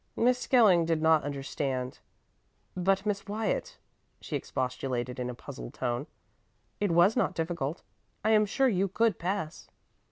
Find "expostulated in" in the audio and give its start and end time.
4.35-5.29